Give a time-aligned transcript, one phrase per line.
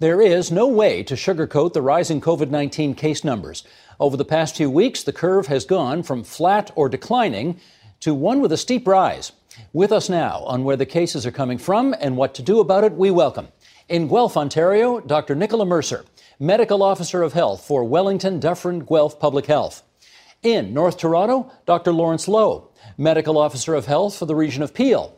[0.00, 3.64] There is no way to sugarcoat the rising COVID 19 case numbers.
[3.98, 7.60] Over the past few weeks, the curve has gone from flat or declining
[8.00, 9.32] to one with a steep rise.
[9.74, 12.82] With us now on where the cases are coming from and what to do about
[12.82, 13.48] it, we welcome
[13.90, 15.34] in Guelph, Ontario, Dr.
[15.34, 16.06] Nicola Mercer,
[16.38, 19.82] Medical Officer of Health for Wellington Dufferin Guelph Public Health.
[20.42, 21.92] In North Toronto, Dr.
[21.92, 25.14] Lawrence Loh, Medical Officer of Health for the region of Peel.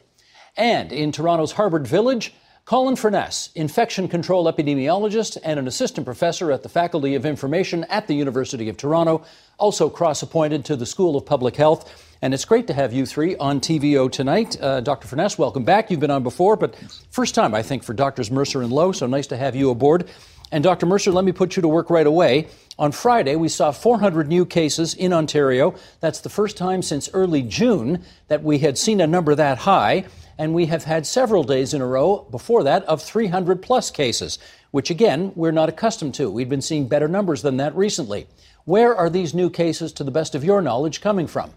[0.57, 6.63] And in Toronto's Harbord Village, Colin Furness, infection control epidemiologist and an assistant professor at
[6.63, 9.25] the Faculty of Information at the University of Toronto,
[9.59, 12.15] also cross appointed to the School of Public Health.
[12.23, 14.57] And it's great to have you three on TVO tonight.
[14.61, 15.09] Uh, Dr.
[15.09, 15.91] Furness, welcome back.
[15.91, 16.77] You've been on before, but
[17.11, 20.09] first time, I think, for Doctors Mercer and Loh, so nice to have you aboard.
[20.53, 20.87] And Dr.
[20.87, 22.47] Mercer, let me put you to work right away.
[22.79, 25.75] On Friday, we saw 400 new cases in Ontario.
[25.99, 30.05] That's the first time since early June that we had seen a number that high.
[30.39, 34.39] And we have had several days in a row before that of 300 plus cases,
[34.71, 36.31] which again, we're not accustomed to.
[36.31, 38.27] We've been seeing better numbers than that recently.
[38.65, 41.53] Where are these new cases, to the best of your knowledge, coming from?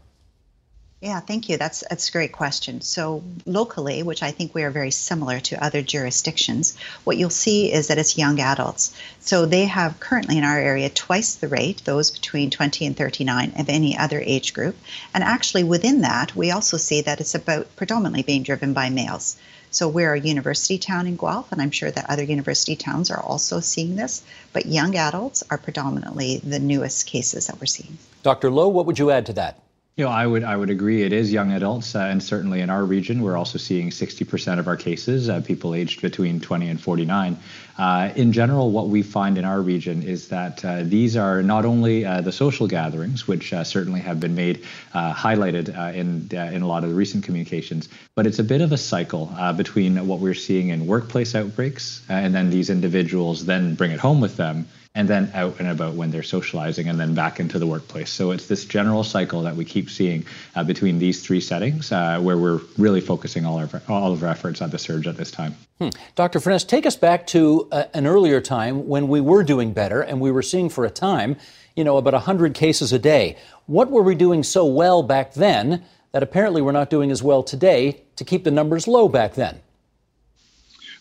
[1.05, 1.57] Yeah, thank you.
[1.57, 2.81] That's that's a great question.
[2.81, 7.71] So locally, which I think we are very similar to other jurisdictions, what you'll see
[7.71, 8.91] is that it's young adults.
[9.19, 13.53] So they have currently in our area twice the rate, those between 20 and 39,
[13.55, 14.75] of any other age group.
[15.13, 19.37] And actually within that, we also see that it's about predominantly being driven by males.
[19.69, 23.21] So we're a university town in Guelph, and I'm sure that other university towns are
[23.21, 24.23] also seeing this.
[24.53, 27.99] But young adults are predominantly the newest cases that we're seeing.
[28.23, 28.49] Dr.
[28.49, 29.59] Loh, what would you add to that?
[29.97, 31.03] You know, I would I would agree.
[31.03, 34.67] It is young adults, uh, and certainly in our region, we're also seeing 60% of
[34.67, 37.37] our cases uh, people aged between 20 and 49.
[37.77, 41.63] Uh, in general, what we find in our region is that uh, these are not
[41.63, 46.67] only uh, the social gatherings, which uh, certainly have been made highlighted in in a
[46.67, 50.33] lot of the recent communications, but it's a bit of a cycle between what we're
[50.33, 55.09] seeing in workplace outbreaks, and then these individuals then bring it home with them and
[55.09, 58.09] then out and about when they're socializing and then back into the workplace.
[58.09, 60.25] So it's this general cycle that we keep seeing
[60.55, 64.23] uh, between these three settings uh, where we're really focusing all of, our, all of
[64.23, 65.53] our efforts on the surge at this time.
[65.79, 65.89] Hmm.
[66.15, 66.39] Dr.
[66.39, 70.21] Furness, take us back to uh, an earlier time when we were doing better and
[70.21, 71.35] we were seeing for a time,
[71.75, 73.37] you know, about 100 cases a day.
[73.65, 77.43] What were we doing so well back then that apparently we're not doing as well
[77.43, 79.59] today to keep the numbers low back then?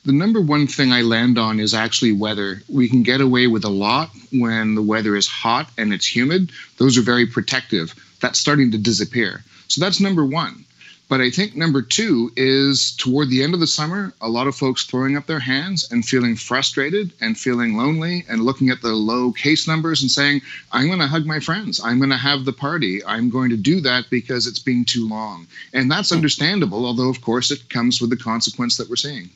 [0.05, 2.63] The number one thing I land on is actually weather.
[2.69, 6.53] We can get away with a lot when the weather is hot and it's humid.
[6.77, 7.95] Those are very protective.
[8.21, 9.43] That's starting to disappear.
[9.69, 10.67] So that's number one.
[11.09, 14.57] But I think number two is toward the end of the summer, a lot of
[14.57, 18.93] folks throwing up their hands and feeling frustrated and feeling lonely and looking at the
[18.93, 20.43] low case numbers and saying,
[20.73, 21.81] I'm going to hug my friends.
[21.83, 23.03] I'm going to have the party.
[23.05, 25.47] I'm going to do that because it's been too long.
[25.73, 29.31] And that's understandable, although, of course, it comes with the consequence that we're seeing.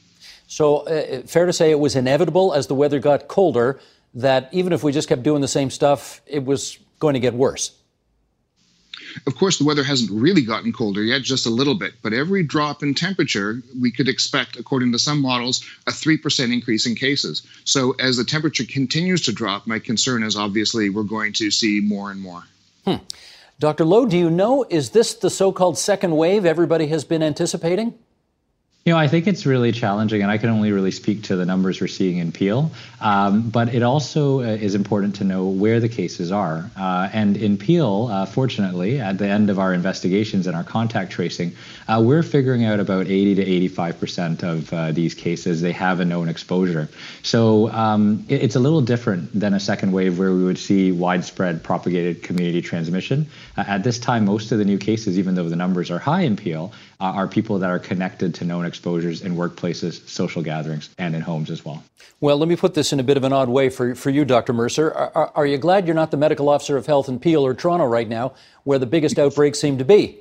[0.49, 3.79] So, uh, fair to say it was inevitable as the weather got colder
[4.15, 7.35] that even if we just kept doing the same stuff, it was going to get
[7.35, 7.73] worse.
[9.27, 11.95] Of course, the weather hasn't really gotten colder yet, just a little bit.
[12.03, 16.87] But every drop in temperature, we could expect, according to some models, a 3% increase
[16.87, 17.47] in cases.
[17.65, 21.81] So, as the temperature continues to drop, my concern is obviously we're going to see
[21.81, 22.45] more and more.
[22.87, 23.05] Hmm.
[23.59, 23.85] Dr.
[23.85, 27.93] Loh, do you know, is this the so called second wave everybody has been anticipating?
[28.89, 31.45] You know, I think it's really challenging, and I can only really speak to the
[31.45, 32.71] numbers we're seeing in Peel.
[33.03, 36.71] Um, but it also uh, is important to know where the cases are.
[36.75, 41.13] Uh, and in Peel, uh, fortunately, at the end of our investigations and our contact
[41.13, 41.53] tracing,
[41.87, 46.01] uh, we're figuring out about 80 to 85 percent of uh, these cases they have
[46.01, 46.89] a known exposure.
[47.23, 50.93] So um, it, it's a little different than a second wave where we would see
[50.93, 53.27] widespread propagated community transmission.
[53.55, 56.23] Uh, at this time, most of the new cases, even though the numbers are high
[56.23, 60.89] in Peel, are people that are connected to known exposure exposures in workplaces, social gatherings,
[60.99, 61.83] and in homes as well.
[62.21, 64.25] Well, let me put this in a bit of an odd way for, for you,
[64.25, 64.53] Dr.
[64.53, 64.93] Mercer.
[64.93, 67.87] Are, are you glad you're not the medical officer of health in Peel or Toronto
[67.87, 70.21] right now, where the biggest outbreaks seem to be?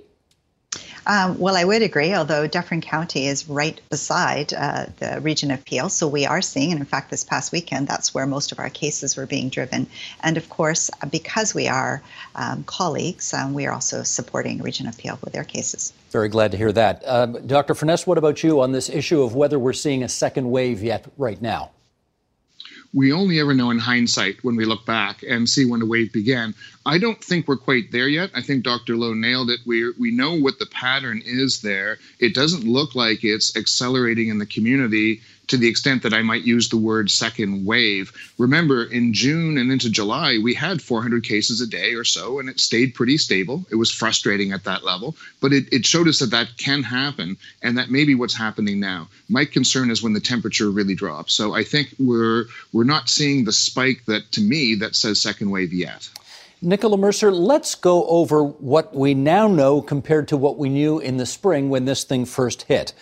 [1.08, 5.64] Um, well, I would agree, although Dufferin County is right beside uh, the region of
[5.64, 5.88] Peel.
[5.88, 8.70] So we are seeing, and in fact, this past weekend, that's where most of our
[8.70, 9.88] cases were being driven.
[10.22, 12.04] And of course, because we are
[12.36, 15.94] um, colleagues, um, we are also supporting region of Peel with their cases.
[16.12, 17.02] Very glad to hear that.
[17.06, 17.74] Uh, Dr.
[17.74, 21.06] Furness, what about you on this issue of whether we're seeing a second wave yet
[21.18, 21.72] right now?
[22.94, 26.12] we only ever know in hindsight when we look back and see when the wave
[26.12, 26.54] began.
[26.86, 28.32] I don't think we're quite there yet.
[28.34, 28.96] I think Dr.
[28.96, 29.60] Loh nailed it.
[29.66, 31.98] We we know what the pattern is there.
[32.20, 36.44] It doesn't look like it's accelerating in the community to the extent that I might
[36.44, 38.12] use the word second wave.
[38.38, 42.50] Remember, in June and into July, we had 400 cases a day or so, and
[42.50, 43.66] it stayed pretty stable.
[43.72, 47.38] It was frustrating at that level, but it, it showed us that that can happen,
[47.62, 49.08] and that may be what's happening now.
[49.30, 51.34] My concern is when the temperature really drops.
[51.34, 55.50] So I think we're we're not seeing the spike that, to me, that says second
[55.50, 56.10] wave yet.
[56.62, 61.18] Nicola Mercer, let's go over what we now know compared to what we knew in
[61.18, 62.94] the spring when this thing first hit.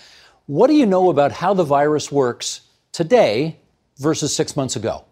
[0.45, 2.61] What do you know about how the virus works
[2.91, 3.59] today
[3.97, 5.05] versus six months ago?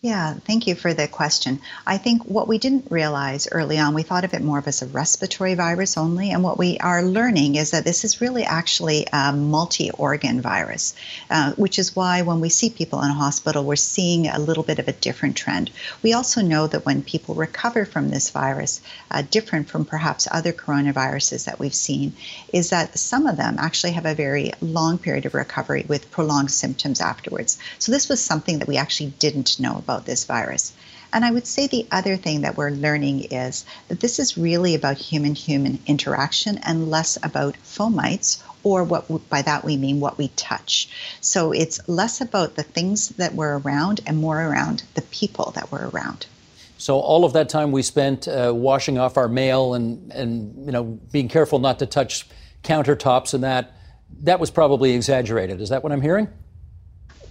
[0.00, 1.60] Yeah, thank you for the question.
[1.84, 4.80] I think what we didn't realize early on, we thought of it more of as
[4.80, 6.30] a respiratory virus only.
[6.30, 10.94] And what we are learning is that this is really actually a multi organ virus,
[11.30, 14.62] uh, which is why when we see people in a hospital, we're seeing a little
[14.62, 15.72] bit of a different trend.
[16.00, 18.80] We also know that when people recover from this virus,
[19.10, 22.12] uh, different from perhaps other coronaviruses that we've seen,
[22.52, 26.52] is that some of them actually have a very long period of recovery with prolonged
[26.52, 27.58] symptoms afterwards.
[27.80, 30.72] So this was something that we actually didn't know about this virus.
[31.12, 34.74] And I would say the other thing that we're learning is that this is really
[34.74, 40.18] about human human interaction and less about fomites, or what by that we mean what
[40.18, 40.88] we touch.
[41.20, 45.72] So it's less about the things that were around and more around the people that
[45.72, 46.26] were around.
[46.76, 50.72] So all of that time we spent uh, washing off our mail and, and you
[50.72, 52.28] know being careful not to touch
[52.62, 53.74] countertops and that
[54.22, 55.60] that was probably exaggerated.
[55.60, 56.28] Is that what I'm hearing?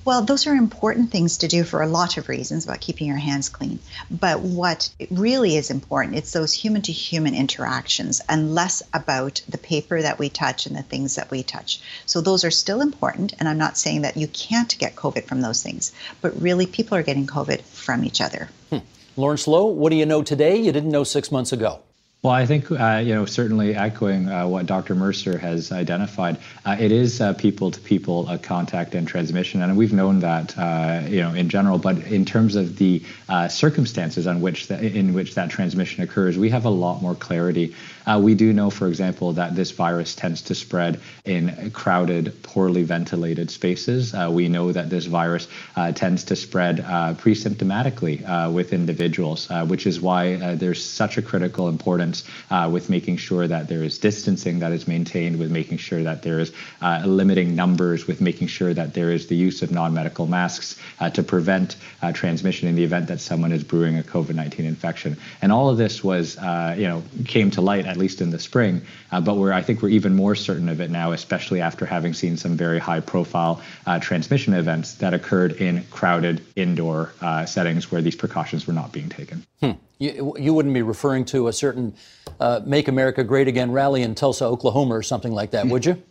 [0.07, 3.17] Well, those are important things to do for a lot of reasons about keeping your
[3.17, 3.79] hands clean.
[4.09, 9.57] But what really is important, it's those human to human interactions and less about the
[9.57, 11.81] paper that we touch and the things that we touch.
[12.05, 13.33] So those are still important.
[13.37, 16.97] And I'm not saying that you can't get COVID from those things, but really people
[16.97, 18.47] are getting COVID from each other.
[18.69, 18.77] Hmm.
[19.17, 21.81] Lawrence Loh, what do you know today you didn't know six months ago?
[22.23, 24.95] Well, I think uh, you know certainly echoing uh, what Dr.
[24.95, 30.21] Mercer has identified, uh, it is people to people contact and transmission, and we've known
[30.21, 31.77] that uh, you know in general.
[31.77, 36.39] But in terms of the uh, circumstances on which the, in which that transmission occurs,
[36.39, 37.75] we have a lot more clarity.
[38.07, 42.83] Uh, we do know, for example, that this virus tends to spread in crowded, poorly
[42.83, 44.13] ventilated spaces.
[44.29, 45.47] we know that this virus
[45.95, 46.77] tends to spread
[47.19, 53.47] pre-symptomatically with individuals, which is why there's such a critical importance uh, with making sure
[53.47, 56.51] that there is distancing that is maintained, with making sure that there is
[56.81, 61.09] uh, limiting numbers, with making sure that there is the use of non-medical masks uh,
[61.09, 65.17] to prevent uh, transmission in the event that someone is brewing a COVID-19 infection.
[65.41, 68.39] And all of this was, uh, you know, came to light at least in the
[68.39, 71.85] spring, uh, but we're I think we're even more certain of it now, especially after
[71.85, 73.61] having seen some very high-profile
[74.01, 77.11] transmission events that occurred in crowded indoor
[77.45, 79.43] settings where these precautions were not being taken.
[79.61, 79.71] Hmm.
[79.99, 81.95] You, you wouldn't be referring to a certain
[82.39, 86.01] uh, Make America Great Again rally in Tulsa, Oklahoma, or something like that, would you?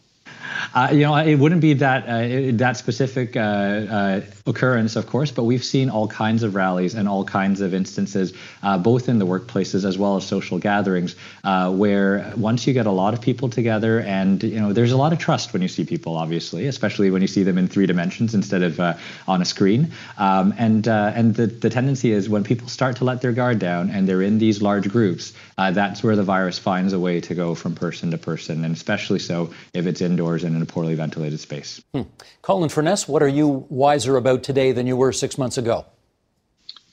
[0.75, 5.31] Uh, you know, it wouldn't be that uh, that specific uh, uh, occurrence, of course,
[5.31, 8.33] but we've seen all kinds of rallies and all kinds of instances,
[8.63, 12.87] uh, both in the workplaces as well as social gatherings, uh, where once you get
[12.87, 15.69] a lot of people together, and you know, there's a lot of trust when you
[15.69, 18.79] see people, obviously, especially when you see them in three dimensions instead of
[19.27, 19.93] on a screen.
[20.19, 23.91] Um, and and the the tendency is when people start to let their guard down
[23.91, 27.55] and they're in these large groups, that's where the virus finds a way to go
[27.55, 31.41] from person to person, and especially so if it's indoors and in a poorly ventilated
[31.41, 31.83] space.
[31.95, 32.03] Hmm.
[32.43, 35.87] Colin Furness, what are you wiser about today than you were six months ago?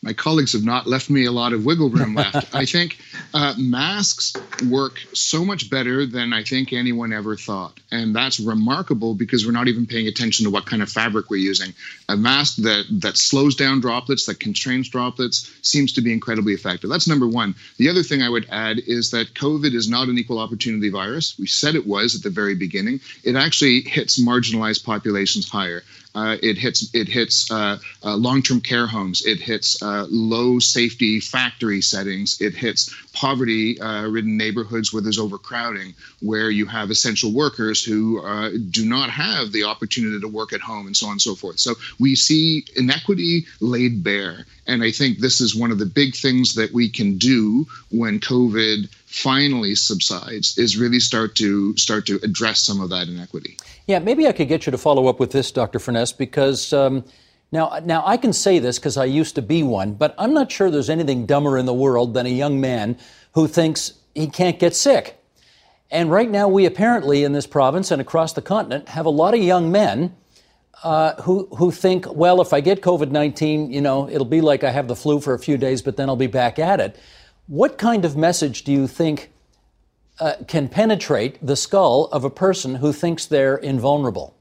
[0.04, 2.54] My colleagues have not left me a lot of wiggle room left.
[2.54, 2.98] I think
[3.34, 4.34] uh, masks
[4.70, 7.80] work so much better than I think anyone ever thought.
[7.90, 11.38] And that's remarkable because we're not even paying attention to what kind of fabric we're
[11.38, 11.74] using.
[12.10, 16.90] A mask that, that slows down droplets, that constrains droplets, seems to be incredibly effective.
[16.90, 17.56] That's number one.
[17.78, 21.40] The other thing I would add is that COVID is not an equal opportunity virus.
[21.40, 23.00] We said it was at the very beginning.
[23.24, 25.84] It actually hits marginalized populations higher.
[26.16, 29.26] Uh, it hits it hits uh, uh, long-term care homes.
[29.26, 32.40] It hits uh, low safety factory settings.
[32.40, 38.52] It hits poverty-ridden uh, neighborhoods where there's overcrowding, where you have essential workers who uh,
[38.70, 41.60] do not have the opportunity to work at home, and so on and so forth.
[41.60, 46.16] So we see inequity laid bare, and I think this is one of the big
[46.16, 52.20] things that we can do when COVID finally subsides is really start to start to
[52.24, 53.58] address some of that inequity.
[53.86, 55.78] Yeah, maybe I could get you to follow up with this, Dr.
[55.78, 57.06] Furness, because um,
[57.52, 60.52] now now I can say this because I used to be one, but I'm not
[60.52, 62.98] sure there's anything dumber in the world than a young man
[63.34, 65.20] who thinks he can't get sick.
[65.92, 69.36] And right now, we apparently in this province and across the continent have a lot
[69.36, 70.16] of young men
[70.84, 74.64] uh, who who think, well, if I get COVID nineteen, you know, it'll be like
[74.64, 76.98] I have the flu for a few days, but then I'll be back at it.
[77.48, 79.30] What kind of message do you think
[80.18, 84.34] uh, can penetrate the skull of a person who thinks they're invulnerable?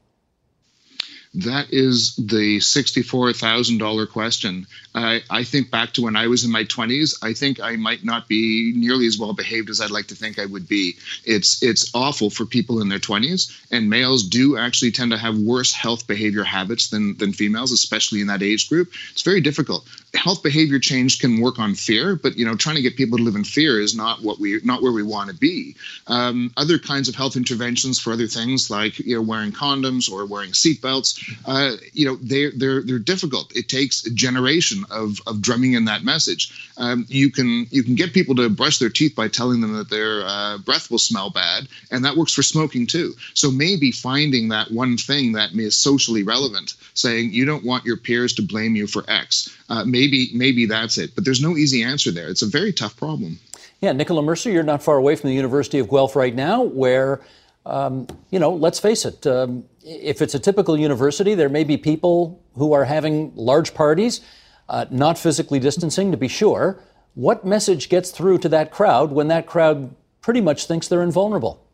[1.35, 4.67] That is the $64,000 question.
[4.95, 7.17] I, I think back to when I was in my 20s.
[7.23, 10.39] I think I might not be nearly as well behaved as I'd like to think
[10.39, 10.97] I would be.
[11.25, 15.39] It's it's awful for people in their 20s, and males do actually tend to have
[15.39, 18.93] worse health behavior habits than than females, especially in that age group.
[19.13, 19.87] It's very difficult.
[20.15, 23.25] Health behavior change can work on fear, but you know, trying to get people to
[23.25, 25.75] live in fear is not what we not where we want to be.
[26.07, 30.27] Um, other kinds of health interventions for other things like you know wearing condoms or
[30.27, 33.55] wearing seatbelts, uh, you know, they they're they're difficult.
[33.57, 36.73] It takes a generation of, of drumming in that message.
[36.77, 39.91] Um, you can you can get people to brush their teeth by telling them that
[39.91, 43.15] their uh, breath will smell bad, and that works for smoking too.
[43.35, 47.97] So maybe finding that one thing that is socially relevant, saying you don't want your
[47.97, 49.57] peers to blame you for X.
[49.69, 51.15] Uh, maybe maybe that's it.
[51.15, 52.29] But there's no easy answer there.
[52.29, 53.39] It's a very tough problem.
[53.81, 57.21] Yeah, Nicola Mercer, you're not far away from the University of Guelph right now, where
[57.65, 59.27] um, you know, let's face it.
[59.27, 64.21] Um, if it's a typical university, there may be people who are having large parties
[64.69, 66.81] uh, not physically distancing to be sure.
[67.15, 71.65] What message gets through to that crowd when that crowd pretty much thinks they're invulnerable?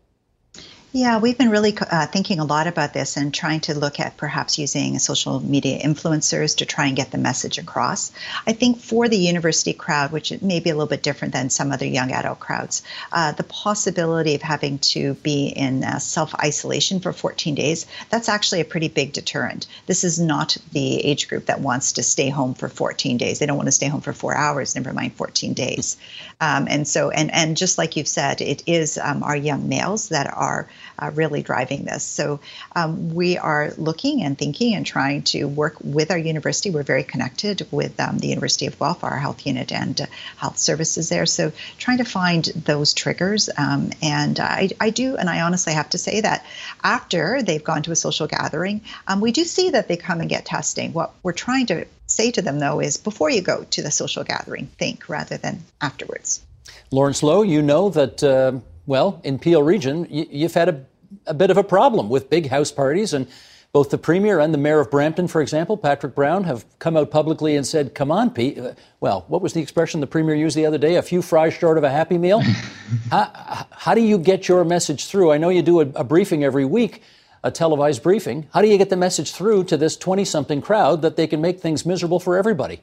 [0.92, 4.16] Yeah, we've been really uh, thinking a lot about this and trying to look at
[4.16, 8.10] perhaps using social media influencers to try and get the message across.
[8.46, 11.72] I think for the university crowd, which may be a little bit different than some
[11.72, 17.00] other young adult crowds, uh, the possibility of having to be in uh, self isolation
[17.00, 19.66] for 14 days, that's actually a pretty big deterrent.
[19.84, 23.40] This is not the age group that wants to stay home for 14 days.
[23.40, 25.98] They don't want to stay home for four hours, never mind 14 days.
[26.40, 30.10] Um, and so, and, and just like you've said, it is um, our young males
[30.10, 30.68] that are
[30.98, 32.04] uh, really driving this.
[32.04, 32.40] So
[32.76, 36.70] um, we are looking and thinking and trying to work with our university.
[36.70, 40.58] We're very connected with um, the University of Guelph, our health unit and uh, health
[40.58, 41.26] services there.
[41.26, 43.50] So trying to find those triggers.
[43.56, 46.46] Um, and I, I, do, and I honestly have to say that
[46.84, 50.30] after they've gone to a social gathering, um, we do see that they come and
[50.30, 50.92] get testing.
[50.92, 54.24] What we're trying to say to them, though, is before you go to the social
[54.24, 56.44] gathering, think rather than afterwards.
[56.90, 60.84] Lawrence Loh, you know that uh, well, in Peel Region, you've had a,
[61.26, 63.26] a bit of a problem with big house parties, and
[63.72, 67.10] both the Premier and the Mayor of Brampton, for example, Patrick Brown, have come out
[67.10, 68.58] publicly and said, Come on, Pete.
[68.58, 70.96] Uh, well, what was the expression the Premier used the other day?
[70.96, 72.40] A few fries short of a Happy Meal?
[73.10, 75.32] how, how, do you get your message through?
[75.32, 77.02] I know you do a, a briefing every week,
[77.42, 78.48] a televised briefing.
[78.52, 81.40] How do you get the message through to this 20 something crowd that they can
[81.40, 82.80] make things miserable for everybody?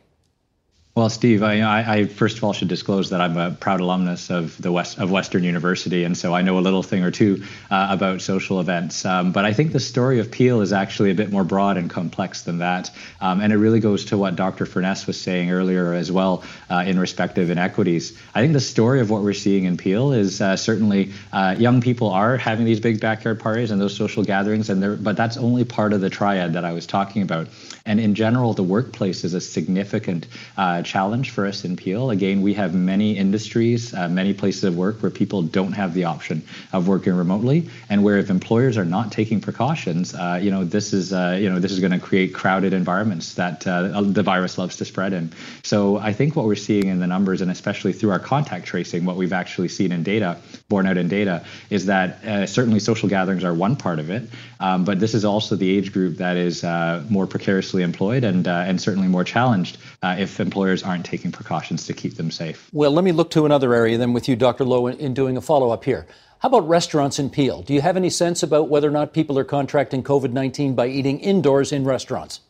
[0.95, 4.55] Well, Steve, I, I, first of all should disclose that I'm a proud alumnus of
[4.61, 7.87] the West of Western University, and so I know a little thing or two uh,
[7.89, 9.03] about social events.
[9.03, 11.89] Um, but I think the story of Peel is actually a bit more broad and
[11.89, 14.65] complex than that, um, and it really goes to what Dr.
[14.65, 18.17] Furness was saying earlier as well uh, in respect of inequities.
[18.33, 21.81] I think the story of what we're seeing in Peel is uh, certainly uh, young
[21.81, 25.65] people are having these big backyard parties and those social gatherings, and but that's only
[25.65, 27.49] part of the triad that I was talking about.
[27.87, 30.25] And in general, the workplace is a significant
[30.57, 32.09] uh, challenge for us in Peel.
[32.09, 36.05] Again, we have many industries, uh, many places of work where people don't have the
[36.05, 36.41] option
[36.73, 40.93] of working remotely, and where if employers are not taking precautions, uh, you know, this
[40.93, 44.57] is uh, you know this is going to create crowded environments that uh, the virus
[44.57, 45.31] loves to spread in.
[45.61, 49.05] So I think what we're seeing in the numbers, and especially through our contact tracing,
[49.05, 50.37] what we've actually seen in data,
[50.69, 54.27] borne out in data, is that uh, certainly social gatherings are one part of it,
[54.59, 56.63] um, but this is also the age group that is
[57.11, 61.85] more precariously employed and, uh, and certainly more challenged uh, if employers aren't taking precautions
[61.87, 62.69] to keep them safe.
[62.73, 64.65] Well, let me look to another area then with you, Dr.
[64.65, 66.07] Loh, in doing a follow up here.
[66.39, 67.61] How about restaurants in Peel?
[67.61, 70.87] Do you have any sense about whether or not people are contracting COVID 19 by
[70.87, 72.41] eating indoors in restaurants?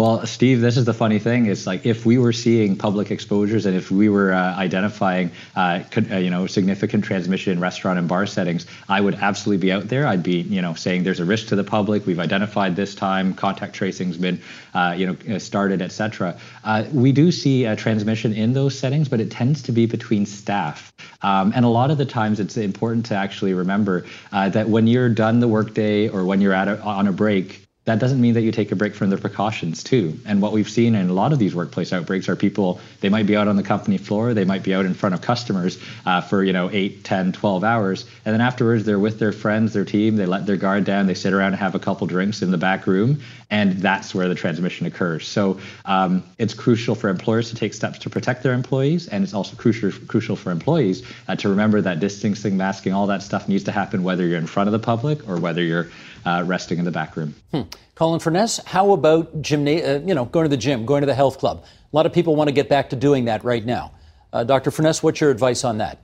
[0.00, 1.44] Well, Steve, this is the funny thing.
[1.44, 5.82] It's like if we were seeing public exposures and if we were uh, identifying, uh,
[5.94, 9.88] uh, you know, significant transmission in restaurant and bar settings, I would absolutely be out
[9.88, 10.06] there.
[10.06, 12.06] I'd be, you know, saying there's a risk to the public.
[12.06, 13.34] We've identified this time.
[13.34, 14.40] Contact tracing's been,
[14.72, 16.38] uh, you know, uh, started, etc.
[16.64, 20.94] Uh, we do see transmission in those settings, but it tends to be between staff.
[21.20, 25.10] Um, and a lot of the times, it's important to actually remember that when you're
[25.10, 28.42] done the workday or when you're at a, on a break, that doesn't mean that
[28.42, 30.16] you take a break from the precautions too.
[30.24, 33.26] And what we've seen in a lot of these workplace outbreaks are people, they might
[33.26, 36.20] be out on the company floor, they might be out in front of customers uh,
[36.20, 38.06] for, you know, 8, 10, 12 hours.
[38.24, 41.14] And then afterwards, they're with their friends, their team, they let their guard down, they
[41.14, 43.20] sit around and have a couple drinks in the back room.
[43.50, 45.26] And that's where the transmission occurs.
[45.26, 49.08] So um, it's crucial for employers to take steps to protect their employees.
[49.08, 53.24] And it's also crucial, crucial for employees uh, to remember that distancing, masking, all that
[53.24, 55.88] stuff needs to happen whether you're in front of the public or whether you're
[56.24, 57.34] uh, resting in the back room.
[57.50, 57.62] Hmm.
[57.94, 61.14] Colin Furness, how about gymna- uh, you know, going to the gym, going to the
[61.14, 61.64] health club?
[61.64, 63.92] A lot of people want to get back to doing that right now.
[64.32, 64.70] Uh, Dr.
[64.70, 65.98] Furness, what's your advice on that?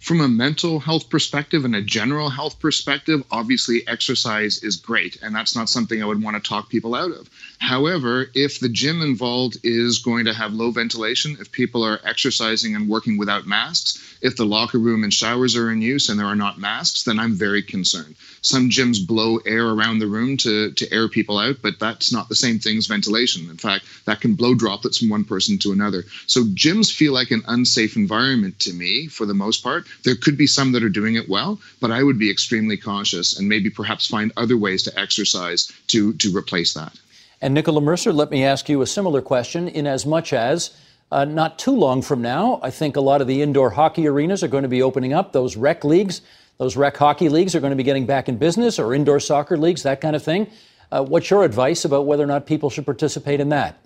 [0.00, 5.18] From a mental health perspective and a general health perspective, obviously exercise is great.
[5.22, 7.28] And that's not something I would want to talk people out of.
[7.58, 12.76] However, if the gym involved is going to have low ventilation, if people are exercising
[12.76, 16.26] and working without masks, if the locker room and showers are in use and there
[16.26, 18.14] are not masks, then I'm very concerned.
[18.40, 22.28] Some gyms blow air around the room to, to air people out, but that's not
[22.28, 23.50] the same thing as ventilation.
[23.50, 26.04] In fact, that can blow droplets from one person to another.
[26.26, 29.87] So gyms feel like an unsafe environment to me for the most part.
[30.04, 33.38] There could be some that are doing it well, but I would be extremely cautious
[33.38, 36.98] and maybe perhaps find other ways to exercise to, to replace that.
[37.40, 40.76] And Nicola Mercer, let me ask you a similar question in as much as
[41.10, 44.42] uh, not too long from now, I think a lot of the indoor hockey arenas
[44.42, 45.32] are going to be opening up.
[45.32, 46.20] Those rec leagues,
[46.58, 49.56] those rec hockey leagues are going to be getting back in business, or indoor soccer
[49.56, 50.50] leagues, that kind of thing.
[50.90, 53.78] Uh, what's your advice about whether or not people should participate in that?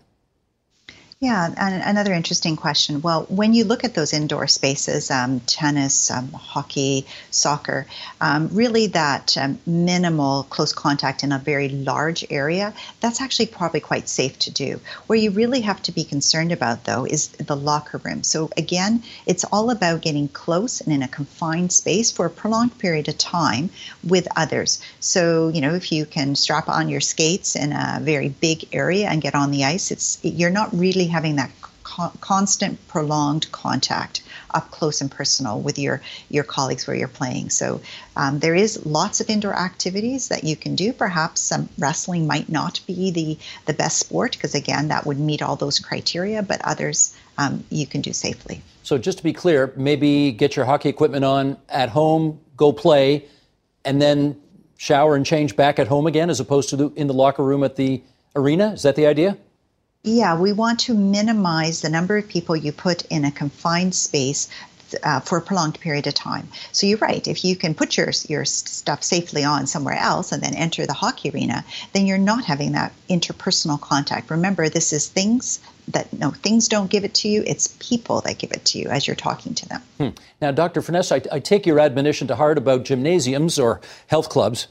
[1.22, 3.00] Yeah, and another interesting question.
[3.00, 7.86] Well, when you look at those indoor spaces, um, tennis, um, hockey, soccer,
[8.20, 13.78] um, really that um, minimal close contact in a very large area, that's actually probably
[13.78, 14.80] quite safe to do.
[15.06, 18.24] Where you really have to be concerned about, though, is the locker room.
[18.24, 22.76] So, again, it's all about getting close and in a confined space for a prolonged
[22.78, 23.70] period of time
[24.02, 24.82] with others.
[24.98, 29.06] So, you know, if you can strap on your skates in a very big area
[29.08, 31.50] and get on the ice, it's you're not really having that
[31.82, 34.22] co- constant, prolonged contact
[34.54, 37.50] up close and personal with your your colleagues where you're playing.
[37.50, 37.80] So
[38.16, 40.92] um, there is lots of indoor activities that you can do.
[40.92, 45.42] Perhaps some wrestling might not be the the best sport because again that would meet
[45.42, 48.62] all those criteria, but others um, you can do safely.
[48.82, 53.26] So just to be clear, maybe get your hockey equipment on at home, go play,
[53.84, 54.40] and then
[54.76, 57.76] shower and change back at home again, as opposed to in the locker room at
[57.76, 58.02] the
[58.34, 58.72] arena.
[58.72, 59.38] Is that the idea?
[60.04, 64.48] Yeah, we want to minimize the number of people you put in a confined space
[65.04, 66.48] uh, for a prolonged period of time.
[66.72, 67.26] So you're right.
[67.28, 70.92] If you can put your your stuff safely on somewhere else and then enter the
[70.92, 74.28] hockey arena, then you're not having that interpersonal contact.
[74.28, 77.44] Remember, this is things that no things don't give it to you.
[77.46, 79.82] It's people that give it to you as you're talking to them.
[79.98, 80.08] Hmm.
[80.40, 80.82] Now, Dr.
[80.82, 84.66] Furness, I, I, take your admonition to heart about gymnasiums or health clubs.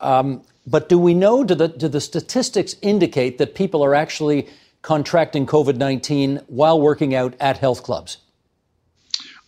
[0.00, 1.44] Um, but do we know?
[1.44, 4.48] Do the do the statistics indicate that people are actually
[4.82, 8.18] contracting COVID 19 while working out at health clubs?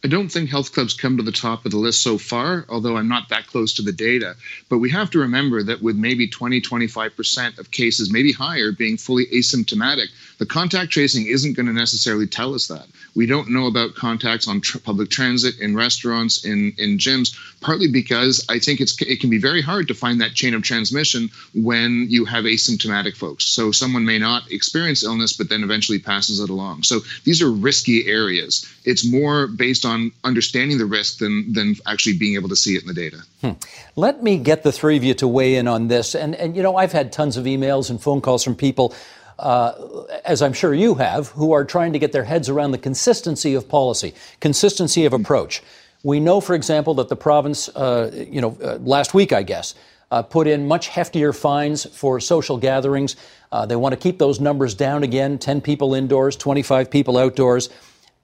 [0.04, 2.96] I don't think health clubs come to the top of the list so far, although
[2.96, 4.34] I'm not that close to the data.
[4.68, 8.96] But we have to remember that with maybe 20, 25% of cases, maybe higher, being
[8.96, 12.86] fully asymptomatic, the contact tracing isn't going to necessarily tell us that.
[13.14, 17.86] We don't know about contacts on tr- public transit, in restaurants, in, in gyms, partly
[17.86, 21.30] because I think it's it can be very hard to find that chain of transmission
[21.54, 23.44] when you have asymptomatic folks.
[23.44, 26.82] So someone may not experience illness, but then eventually passes it along.
[26.82, 28.66] So these are risky areas.
[28.84, 32.82] It's more based on understanding the risk than, than actually being able to see it
[32.82, 33.18] in the data.
[33.40, 33.52] Hmm.
[33.96, 36.14] Let me get the three of you to weigh in on this.
[36.14, 38.94] And, and you know, I've had tons of emails and phone calls from people
[39.38, 42.78] uh, as I'm sure you have, who are trying to get their heads around the
[42.78, 45.62] consistency of policy, consistency of approach.
[46.04, 49.74] We know, for example, that the province, uh, you know, uh, last week, I guess,
[50.10, 53.16] uh, put in much heftier fines for social gatherings.
[53.50, 57.68] Uh, they want to keep those numbers down again 10 people indoors, 25 people outdoors,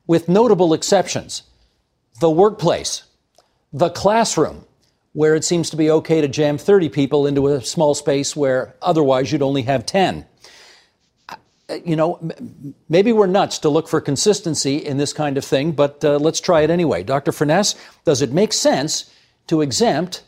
[0.08, 1.44] with notable exceptions.
[2.20, 3.04] The workplace,
[3.72, 4.64] the classroom,
[5.12, 8.74] where it seems to be okay to jam 30 people into a small space where
[8.82, 10.26] otherwise you'd only have 10
[11.84, 12.18] you know,
[12.88, 16.40] maybe we're nuts to look for consistency in this kind of thing, but uh, let's
[16.40, 17.02] try it anyway.
[17.02, 17.32] Dr.
[17.32, 19.12] Furness, does it make sense
[19.48, 20.22] to exempt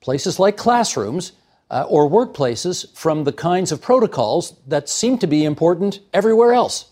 [0.00, 1.32] places like classrooms
[1.70, 6.91] uh, or workplaces from the kinds of protocols that seem to be important everywhere else?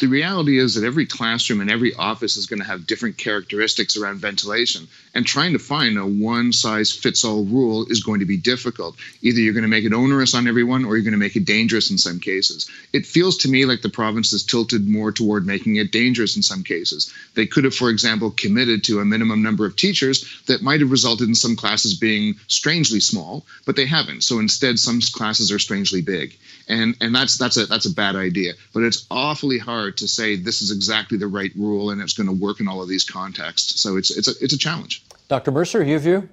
[0.00, 3.96] The reality is that every classroom and every office is going to have different characteristics
[3.96, 4.88] around ventilation.
[5.14, 8.96] And trying to find a one size fits all rule is going to be difficult.
[9.22, 11.44] Either you're going to make it onerous on everyone or you're going to make it
[11.44, 12.68] dangerous in some cases.
[12.92, 16.42] It feels to me like the province is tilted more toward making it dangerous in
[16.42, 17.14] some cases.
[17.34, 20.90] They could have, for example, committed to a minimum number of teachers that might have
[20.90, 24.24] resulted in some classes being strangely small, but they haven't.
[24.24, 26.36] So instead, some classes are strangely big.
[26.68, 28.54] And, and that's, that's, a, that's a bad idea.
[28.72, 32.26] But it's awfully hard to say this is exactly the right rule and it's going
[32.26, 33.80] to work in all of these contexts.
[33.80, 35.02] So it's it's a it's a challenge.
[35.28, 35.50] Dr.
[35.50, 36.28] Mercer, your view?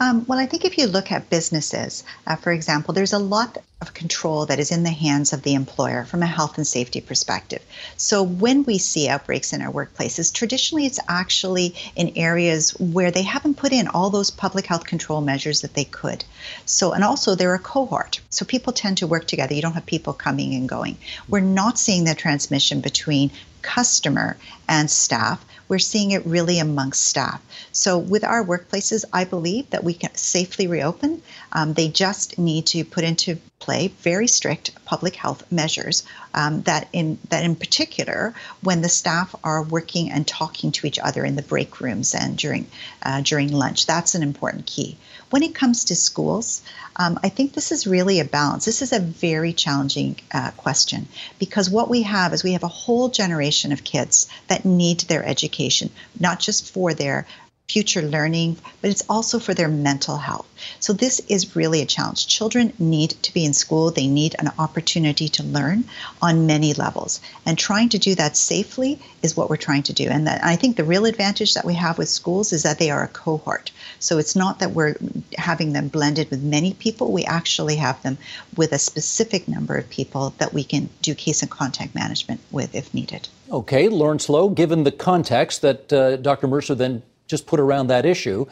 [0.00, 3.58] Um, well, I think if you look at businesses, uh, for example, there's a lot
[3.80, 7.00] of control that is in the hands of the employer from a health and safety
[7.00, 7.62] perspective.
[7.96, 13.22] So when we see outbreaks in our workplaces, traditionally it's actually in areas where they
[13.22, 16.24] haven't put in all those public health control measures that they could.
[16.64, 18.20] So, and also they're a cohort.
[18.30, 19.54] So people tend to work together.
[19.54, 20.96] You don't have people coming and going.
[21.28, 23.32] We're not seeing the transmission between
[23.62, 24.36] customer
[24.68, 27.40] and staff we're seeing it really amongst staff.
[27.72, 31.22] So, with our workplaces, I believe that we can safely reopen.
[31.52, 36.04] Um, they just need to put into play very strict public health measures
[36.34, 40.98] um, that in that in particular when the staff are working and talking to each
[40.98, 42.66] other in the break rooms and during
[43.02, 44.96] uh, during lunch that's an important key
[45.30, 46.62] when it comes to schools
[46.96, 48.64] um, i think this is really a balance.
[48.64, 52.68] This is a very challenging uh, question because what we have is we have a
[52.68, 57.26] whole generation of kids that need their education not just for their
[57.68, 60.46] future learning, but it's also for their mental health.
[60.80, 62.26] So, this is really a challenge.
[62.26, 65.84] Children need to be in school, they need an opportunity to learn
[66.22, 67.20] on many levels.
[67.44, 70.08] And trying to do that safely is what we're trying to do.
[70.08, 72.90] And that, I think the real advantage that we have with schools is that they
[72.90, 73.70] are a cohort.
[73.98, 74.94] So, it's not that we're
[75.36, 78.16] having them blended with many people, we actually have them
[78.56, 82.74] with a specific number of people that we can do case and contact management with
[82.74, 83.28] if needed.
[83.50, 86.46] Okay, Lawrence Loh, given the context that uh, Dr.
[86.46, 88.46] Mercer then just put around that issue.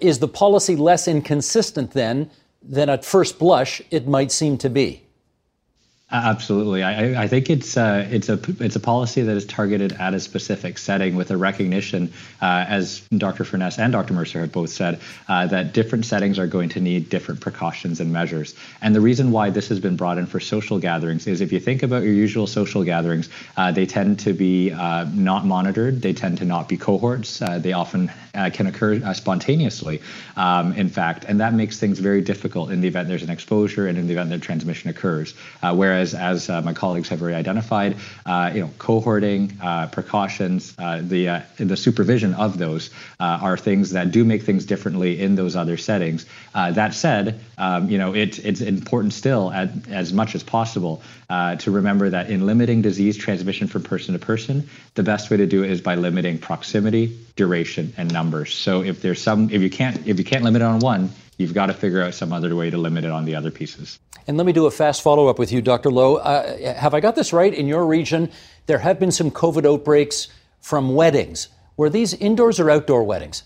[0.00, 2.30] Is the policy less inconsistent then
[2.62, 5.05] than at first blush it might seem to be?
[6.08, 10.14] Absolutely, I, I think it's uh, it's a it's a policy that is targeted at
[10.14, 13.42] a specific setting with a recognition, uh, as Dr.
[13.42, 14.14] Furness and Dr.
[14.14, 18.12] Mercer have both said, uh, that different settings are going to need different precautions and
[18.12, 18.54] measures.
[18.80, 21.58] And the reason why this has been brought in for social gatherings is if you
[21.58, 26.12] think about your usual social gatherings, uh, they tend to be uh, not monitored, they
[26.12, 28.12] tend to not be cohorts, uh, they often
[28.52, 29.98] can occur spontaneously,
[30.36, 33.88] um, in fact, and that makes things very difficult in the event there's an exposure
[33.88, 35.34] and in the event that transmission occurs.
[35.62, 40.74] whereas whereas as uh, my colleagues have already identified, uh, you know, cohorting, uh, precautions,
[40.78, 45.18] uh, the uh, the supervision of those uh, are things that do make things differently
[45.20, 46.26] in those other settings.
[46.52, 51.00] that said, um, you know, it, it's important still at, as much as possible
[51.58, 55.46] to remember that in limiting disease transmission from person to person, the best way to
[55.46, 58.54] do it is by limiting proximity, duration, and numbers.
[58.54, 61.54] So if there's some, if you can't, if you can't limit it on one, you've
[61.54, 63.98] got to figure out some other way to limit it on the other pieces.
[64.26, 65.90] And let me do a fast follow up with you, Dr.
[65.90, 66.16] Loh.
[66.16, 67.52] Uh, have I got this right?
[67.52, 68.30] In your region,
[68.66, 70.28] there have been some COVID outbreaks
[70.60, 71.48] from weddings.
[71.76, 73.44] Were these indoors or outdoor weddings?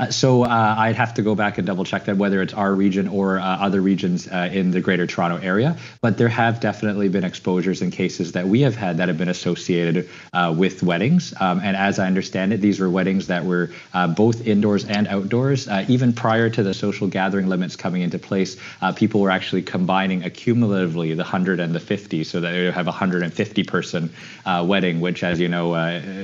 [0.00, 2.74] Uh, so uh, I'd have to go back and double check that whether it's our
[2.74, 5.76] region or uh, other regions uh, in the Greater Toronto area.
[6.00, 9.28] But there have definitely been exposures and cases that we have had that have been
[9.28, 11.34] associated uh, with weddings.
[11.38, 15.06] Um, and as I understand it, these were weddings that were uh, both indoors and
[15.06, 15.68] outdoors.
[15.88, 18.56] even prior to the social gathering limits coming into place,
[18.96, 22.86] people were actually combining accumulatively the 100 and the 50, so that they would have
[22.86, 24.10] a 150 person
[24.64, 25.70] wedding, which, as you know,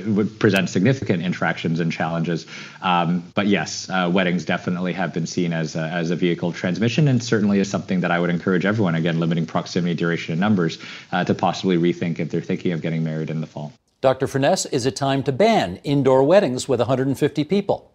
[0.07, 2.47] would present significant interactions and challenges.
[2.81, 6.53] Um, but yes yes, uh, weddings definitely have been seen as a, as a vehicle
[6.53, 10.39] transmission, and certainly is something that I would encourage everyone, again, limiting proximity, duration, and
[10.39, 10.77] numbers,
[11.11, 13.73] uh, to possibly rethink if they're thinking of getting married in the fall.
[13.99, 14.25] Dr.
[14.25, 17.91] Furness, is it time to ban indoor weddings with 150 people?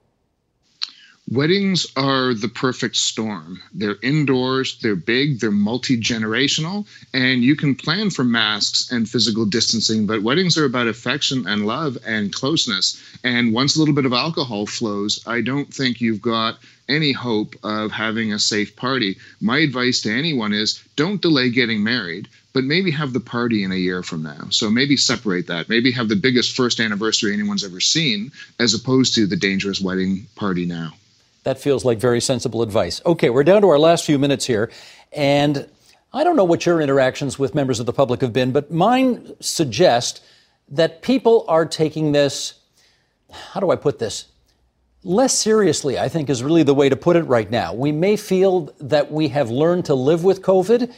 [1.34, 3.62] Weddings are the perfect storm.
[3.72, 9.46] They're indoors, they're big, they're multi generational, and you can plan for masks and physical
[9.46, 13.02] distancing, but weddings are about affection and love and closeness.
[13.24, 17.56] And once a little bit of alcohol flows, I don't think you've got any hope
[17.62, 19.16] of having a safe party.
[19.40, 23.72] My advice to anyone is don't delay getting married, but maybe have the party in
[23.72, 24.48] a year from now.
[24.50, 25.70] So maybe separate that.
[25.70, 30.26] Maybe have the biggest first anniversary anyone's ever seen as opposed to the dangerous wedding
[30.36, 30.92] party now.
[31.44, 33.00] That feels like very sensible advice.
[33.04, 34.70] Okay, we're down to our last few minutes here.
[35.12, 35.68] And
[36.12, 39.34] I don't know what your interactions with members of the public have been, but mine
[39.40, 40.22] suggest
[40.68, 42.54] that people are taking this,
[43.30, 44.26] how do I put this?
[45.04, 47.74] Less seriously, I think, is really the way to put it right now.
[47.74, 50.92] We may feel that we have learned to live with COVID.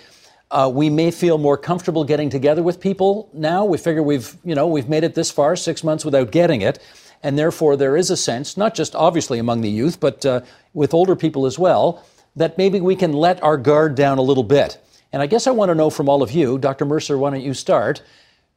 [0.51, 3.65] Uh, we may feel more comfortable getting together with people now.
[3.65, 6.81] We figure we've, you know, we've made it this far, six months without getting it.
[7.25, 10.43] And therefore, there is a sense, not just obviously among the youth, but uh,
[10.75, 12.05] with older people as well,
[12.37, 14.79] that maybe we can let our guard down a little bit.
[15.11, 16.85] And I guess I want to know from all of you, Dr.
[16.85, 18.03] Mercer, why don't you start?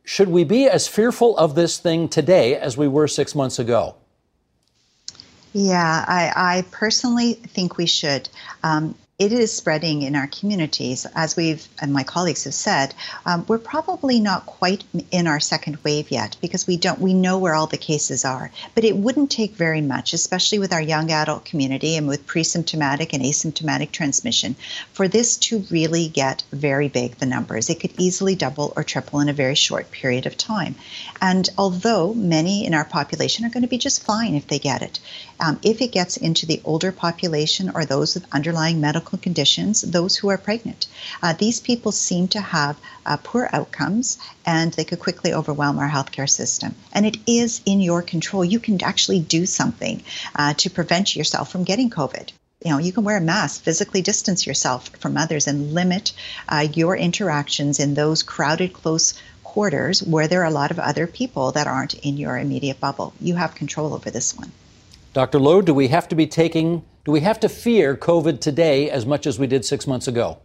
[0.04, 3.96] Should we be as fearful of this thing today as we were six months ago?
[5.54, 8.28] Yeah, I, I personally think we should.
[8.64, 11.08] Um, it is spreading in our communities.
[11.16, 12.94] As we've and my colleagues have said,
[13.26, 17.40] um, we're probably not quite in our second wave yet because we don't we know
[17.40, 18.52] where all the cases are.
[18.76, 23.12] But it wouldn't take very much, especially with our young adult community and with pre-symptomatic
[23.12, 24.56] and asymptomatic transmission,
[24.94, 27.16] for this to really get very big.
[27.16, 30.76] The numbers it could easily double or triple in a very short period of time.
[31.20, 34.84] And although many in our population are going to be just fine if they get
[34.84, 35.00] it,
[35.40, 40.16] um, if it gets into the older population or those with underlying medical conditions, those
[40.16, 40.88] who are pregnant,
[41.22, 45.90] uh, these people seem to have uh, poor outcomes and they could quickly overwhelm our
[45.90, 46.76] healthcare system.
[46.92, 48.44] And it is in your control.
[48.44, 50.04] You can actually do something
[50.36, 52.32] uh, to prevent yourself from getting COVID
[52.66, 56.12] you know you can wear a mask physically distance yourself from others and limit
[56.50, 61.06] uh, your interactions in those crowded close quarters where there are a lot of other
[61.06, 64.52] people that aren't in your immediate bubble you have control over this one
[65.18, 65.40] Dr.
[65.40, 69.04] Loh, do we have to be taking, do we have to fear COVID today as
[69.04, 70.38] much as we did six months ago?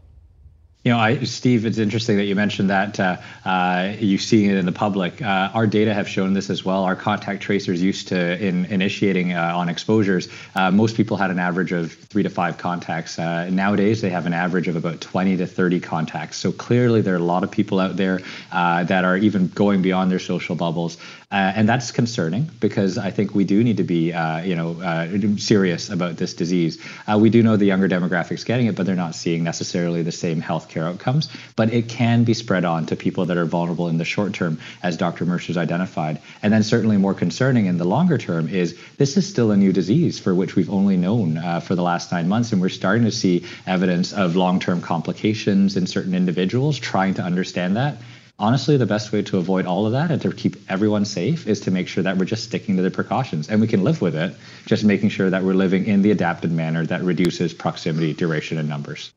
[0.84, 4.56] You know, I, Steve, it's interesting that you mentioned that uh, uh, you seeing it
[4.56, 5.22] in the public.
[5.22, 6.82] Uh, our data have shown this as well.
[6.82, 11.38] Our contact tracers used to, in initiating uh, on exposures, uh, most people had an
[11.38, 13.16] average of three to five contacts.
[13.16, 16.38] Uh, nowadays, they have an average of about 20 to 30 contacts.
[16.38, 20.10] So clearly, there are a lot of people out there that are even going beyond
[20.10, 20.96] their social bubbles.
[21.32, 24.78] Uh, and that's concerning because I think we do need to be, uh, you know,
[24.82, 26.78] uh, serious about this disease.
[27.06, 30.12] Uh, we do know the younger demographics getting it, but they're not seeing necessarily the
[30.12, 31.30] same healthcare outcomes.
[31.56, 34.58] But it can be spread on to people that are vulnerable in the short term,
[34.82, 35.24] as Dr.
[35.24, 36.20] Mercer's identified.
[36.42, 39.72] And then certainly more concerning in the longer term is this is still a new
[39.72, 43.04] disease for which we've only known uh, for the last nine months, and we're starting
[43.04, 46.78] to see evidence of long-term complications in certain individuals.
[46.78, 47.96] Trying to understand that
[48.42, 51.60] honestly, the best way to avoid all of that and to keep everyone safe is
[51.60, 54.16] to make sure that we're just sticking to the precautions and we can live with
[54.16, 54.34] it,
[54.66, 58.68] just making sure that we're living in the adapted manner that reduces proximity, duration, and
[58.68, 59.12] numbers.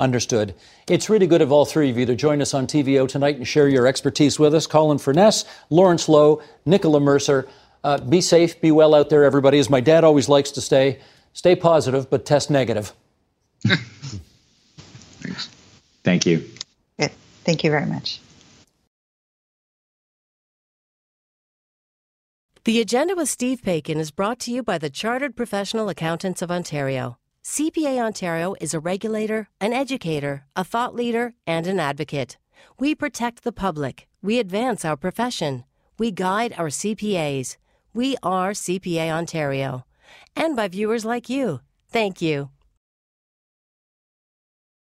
[0.00, 0.56] Understood.
[0.88, 3.46] It's really good of all three of you to join us on TVO tonight and
[3.46, 4.66] share your expertise with us.
[4.66, 7.46] Colin Furness, Lawrence Loh, Nicola Mercer.
[7.84, 9.60] Uh, be safe, be well out there, everybody.
[9.60, 10.98] As my dad always likes to say,
[11.32, 12.92] stay positive, but test negative.
[15.20, 15.48] Thanks.
[16.02, 16.44] Thank you.
[16.98, 17.12] Good.
[17.44, 18.20] Thank you very much.
[22.64, 26.50] The Agenda with Steve Paikin is brought to you by the Chartered Professional Accountants of
[26.50, 27.18] Ontario.
[27.44, 32.38] CPA Ontario is a regulator, an educator, a thought leader, and an advocate.
[32.78, 34.08] We protect the public.
[34.22, 35.64] We advance our profession.
[35.98, 37.58] We guide our CPAs.
[37.92, 39.84] We are CPA Ontario.
[40.34, 41.60] And by viewers like you.
[41.90, 42.48] Thank you.